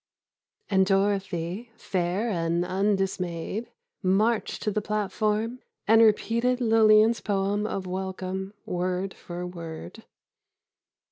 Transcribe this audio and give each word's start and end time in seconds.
And 0.67 0.83
Dorothy, 0.87 1.69
fair 1.77 2.27
and 2.27 2.65
undismayed, 2.65 3.69
marched 4.01 4.63
to 4.63 4.71
the 4.71 4.81
platform, 4.81 5.59
and 5.87 6.01
repeated 6.01 6.59
Lillian's 6.59 7.21
poem 7.21 7.67
of 7.67 7.85
welcome, 7.85 8.55
word 8.65 9.13
for 9.13 9.45
word. 9.45 10.05